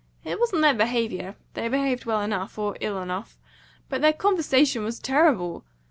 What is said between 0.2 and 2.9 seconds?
It wasn't their behaviour, they behaved well enough or